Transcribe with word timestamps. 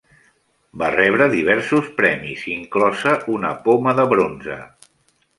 Va 0.81 0.87
rebre 0.93 1.25
diversos 1.33 1.91
premis, 1.99 2.45
inclosa 2.53 3.13
una 3.35 3.51
Poma 3.67 3.93
de 4.01 4.07
Bronze. 4.15 4.57